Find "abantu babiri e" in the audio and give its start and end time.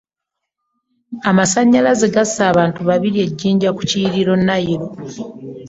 2.51-3.27